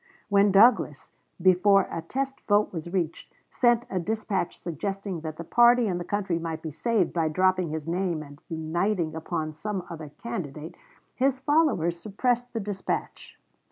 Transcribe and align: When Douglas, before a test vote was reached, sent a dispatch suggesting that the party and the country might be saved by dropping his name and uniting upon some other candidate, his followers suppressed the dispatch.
When 0.29 0.51
Douglas, 0.51 1.11
before 1.39 1.87
a 1.91 2.01
test 2.01 2.41
vote 2.47 2.73
was 2.73 2.89
reached, 2.91 3.31
sent 3.51 3.85
a 3.87 3.99
dispatch 3.99 4.57
suggesting 4.57 5.21
that 5.21 5.37
the 5.37 5.43
party 5.43 5.87
and 5.87 5.99
the 5.99 6.03
country 6.03 6.39
might 6.39 6.63
be 6.63 6.71
saved 6.71 7.13
by 7.13 7.27
dropping 7.27 7.69
his 7.69 7.87
name 7.87 8.23
and 8.23 8.41
uniting 8.49 9.13
upon 9.13 9.53
some 9.53 9.85
other 9.91 10.09
candidate, 10.17 10.73
his 11.13 11.39
followers 11.39 11.99
suppressed 11.99 12.51
the 12.51 12.59
dispatch. 12.59 13.39